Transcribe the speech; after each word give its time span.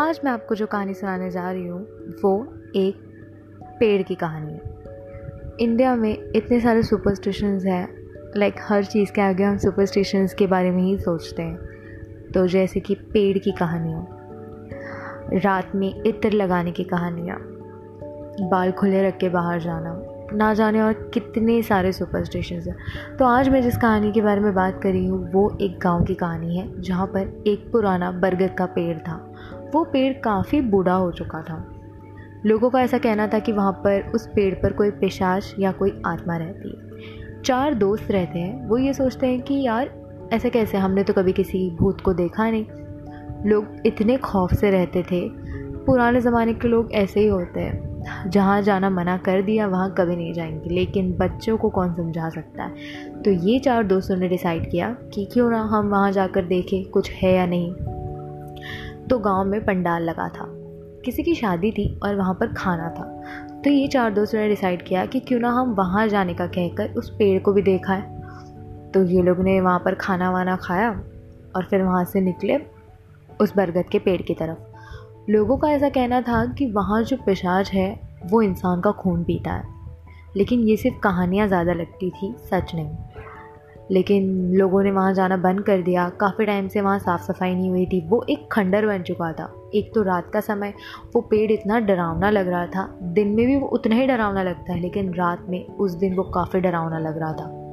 आज 0.00 0.20
मैं 0.24 0.32
आपको 0.32 0.54
जो 0.54 0.66
कहानी 0.66 0.94
सुनाने 0.94 1.30
जा 1.30 1.50
रही 1.50 1.66
हूँ, 1.66 1.86
वो 2.24 2.54
एक 2.76 2.96
पेड़ 3.80 4.02
की 4.02 4.14
कहानी 4.14 4.52
है। 4.52 4.60
इंडिया 5.60 5.96
में 5.96 6.32
इतने 6.36 6.60
सारे 6.60 6.82
सुपरस्टिशंस 6.82 7.64
हैं 7.64 7.88
लाइक 8.36 8.54
हर 8.60 8.84
चीज़ 8.84 9.12
के 9.12 9.20
आगे 9.20 9.44
हम 9.44 9.58
सुपरस्टिशंस 9.58 10.34
के 10.34 10.46
बारे 10.46 10.70
में 10.70 10.82
ही 10.82 10.98
सोचते 10.98 11.42
हैं। 11.42 11.56
तो 12.34 12.46
जैसे 12.46 12.80
कि 12.80 12.94
पेड़ 12.94 13.38
की 13.38 13.52
कहानियाँ, 13.52 14.06
रात 15.34 15.74
में 15.74 16.02
इत्र 16.06 16.30
लगाने 16.30 16.72
की 16.72 16.84
कहानियाँ, 16.84 17.38
बाल 18.50 18.72
खुले 18.72 19.08
रख 19.08 19.16
के 19.16 19.28
बाहर 19.28 19.60
जाना, 19.60 20.02
ना 20.32 20.54
जाने 20.54 20.80
और 20.80 20.92
कितने 21.14 21.62
सारे 21.62 21.92
सुपरस्टिशंस 21.92 22.66
हैं। 22.66 22.76
तो 23.16 23.24
आज 23.24 23.48
मैं 23.48 23.62
जिस 23.62 23.76
कहानी 23.76 24.12
के 24.12 24.22
बारे 24.22 24.40
में 24.40 24.54
बात 24.54 24.80
कर 24.82 24.90
रही 24.90 25.06
हूँ, 25.06 25.32
वो 25.32 25.58
एक 25.60 25.78
गाँव 25.78 26.04
की 26.04 26.14
कहानी 26.14 26.58
है, 26.58 26.82
जहाँ 26.82 27.06
पर 27.06 27.44
एक 27.46 27.72
पुराना 27.72 28.10
बरगद 28.12 28.54
का 28.58 28.66
पेड़ 28.66 28.98
था। 28.98 29.30
वो 29.74 29.84
पेड़ 29.84 30.12
काफ़ी 30.12 30.60
बूढ़ा 30.60 30.94
हो 30.94 31.10
चुका 31.10 31.42
था। 31.42 31.70
लोगों 32.46 32.70
का 32.70 32.80
ऐसा 32.80 32.98
कहना 32.98 33.26
था 33.26 33.38
कि 33.38 33.52
वहाँ 33.52 33.72
पर 33.72 34.12
उस 34.14 34.26
पेड़ 34.26 34.54
पर 34.54 34.72
कोई 34.72 34.90
पिशाच 34.90 35.54
या 35.58 35.72
कोई 35.72 36.02
आत्मा 36.06 36.36
रहती 36.36 36.68
है। 36.68 36.84
चार 37.42 37.74
दोस्त 37.74 38.10
रहते 38.10 38.38
हैं। 38.38 38.68
वो 38.68 38.78
ये 38.78 38.92
सोचते 38.92 39.26
हैं 39.26 39.42
कि 39.42 39.54
यार, 39.54 39.90
ऐसे 40.32 40.50
कैसे? 40.50 40.78
हमने 40.78 41.02
तो 41.02 41.12
कभी 41.12 41.32
किसी 41.32 41.76
भूत 41.80 42.00
को 42.00 42.12
देखा 42.12 42.50
नहीं। 42.50 42.66
लोग 43.50 43.66
इतने 43.86 44.16
खौफ 44.16 44.54
से 44.54 44.70
रहते 44.70 45.02
थे। 45.02 45.28
पुराने 45.84 46.20
ज़माने 46.20 46.54
के 46.54 46.68
लोग 46.68 46.92
ऐसे 46.92 47.20
ही 47.20 47.26
होते 47.26 47.60
हैं। 47.60 47.94
जहाँ 48.30 48.62
जाना 48.62 48.90
मना 48.90 49.16
कर 49.16 49.42
दिया, 49.42 49.66
वहाँ 49.66 49.94
कभी 49.98 50.16
नहीं 50.16 50.32
जाएँगे। 50.32 50.70
लेकिन 50.70 51.16
बच्चों 51.16 51.56
को 51.56 51.70
कौन 51.70 51.94
समझा 51.94 52.28
सकता 52.28 52.62
है? 52.62 52.74
तो 53.22 53.30
ये 53.30 53.58
चार 53.58 53.84
दोस्तों 53.84 54.16
ने 54.16 54.28
डिसाइड 54.28 54.70
किया 54.70 54.96
कि 55.14 55.28
क्यों 55.32 55.50
ना 55.50 55.62
हम 55.62 55.88
वहाँ 55.88 56.12
जाकर 56.12 56.44
देखें 56.44 56.84
कुछ 56.84 57.10
है 57.10 57.34
या 57.34 57.46
नहीं। 57.46 57.74
तो 59.10 59.18
गाँव 59.18 59.44
में 59.44 59.64
पंडाल 59.64 60.02
लगा 60.02 60.28
था। 60.28 60.46
किसी 61.04 61.22
की 61.22 61.34
शादी 61.34 61.72
थी 61.72 62.00
और 62.02 62.16
वहाँ 62.16 62.34
पर 62.34 62.52
खाना 62.52 62.88
था। 62.88 63.04
तो 63.64 63.70
ये 63.70 63.88
चार 63.88 64.12
दोस्तों 64.12 64.38
ने 64.38 64.48
डिसाइड 64.48 64.82
किया 64.82 65.06
कि 65.06 65.20
क्यों 65.20 65.40
ना 65.40 65.48
हम 65.48 65.74
वहाँ 65.74 66.08
जाने 66.08 66.34
का 66.34 66.46
कहकर 66.46 66.94
उस 66.94 67.10
पेड़ 67.10 67.42
को 67.42 67.52
भी 67.52 67.62
देखा 67.62 67.92
है। 67.92 68.14
तो 68.92 69.02
ये 69.04 69.22
लोग 69.22 69.40
ने 69.40 69.60
वहाँ 69.60 69.78
पर 69.78 69.94
खाना 69.94 70.30
वाना 70.30 70.56
खाया 70.56 70.90
और 71.56 71.64
फिर 71.64 71.82
वहाँ 71.82 72.04
से 72.04 72.20
निकले 72.20 72.58
उस 73.40 73.56
बरगद 73.56 73.84
के 73.92 73.98
पेड़ 73.98 74.22
की 74.22 74.34
तरफ़। 74.34 75.30
लोगों 75.30 75.56
का 75.56 75.68
ऐसा 75.68 75.88
कहना 75.88 76.20
था 76.20 76.46
कि 76.46 76.72
वहाँ 76.72 77.02
जो 77.02 77.16
पिशाच 77.16 77.72
है, 77.72 78.18
वो 78.24 78.42
इंसान 78.42 78.80
का 78.80 78.90
खून 78.92 79.24
पीता 79.24 79.52
है। 79.52 79.64
लेकिन 80.36 80.60
ये 80.60 80.76
सिर्फ़ 80.76 80.98
कहानियाँ 80.98 81.48
ज़्यादा 81.48 81.72
लगती 81.72 82.10
थी, 82.10 82.36
सच 82.38 82.74
नहीं। 82.74 82.96
लेकिन 83.90 84.52
लोगों 84.54 84.82
ने 84.82 84.90
वहाँ 84.90 85.14
जाना 85.14 85.36
बंद 85.36 85.60
कर 85.60 85.82
दिया। 85.82 86.08
काफ़ी 86.08 86.46
टाइम 86.46 86.68
से 86.68 86.80
वहाँ 86.80 86.98
साफ़ 86.98 87.22
सफ़ाई 87.22 87.54
नहीं 87.54 87.70
हुई 87.70 87.86
थी। 87.86 88.08
वो 88.08 88.24
एक 88.30 88.48
खंडर 88.52 88.86
बन 88.86 89.02
चुका 89.02 89.32
था। 89.32 89.70
एक 89.74 89.92
तो 89.94 90.02
रात 90.02 90.30
का 90.32 90.40
समय, 90.40 90.74
वो 91.14 91.20
पेड़ 91.20 91.52
इतना 91.52 91.78
डरावना 91.78 92.30
लग 92.30 92.48
रहा 92.48 92.66
था। 92.66 92.98
दिन 93.02 93.28
में 93.28 93.46
भी 93.46 93.56
वो 93.56 93.66
उतना 93.66 93.96
ही 93.96 94.06
डरावना 94.06 94.42
लगता 94.42 94.72
है, 94.72 94.80
लेकिन 94.80 95.14
रात 95.14 95.46
में 95.48 95.66
उस 95.66 95.92
दिन 95.92 96.14
वो 96.14 96.22
काफ़ी 96.22 96.60
डरावना 96.60 96.98
लग 96.98 97.18
रहा 97.18 97.32
था। 97.32 97.63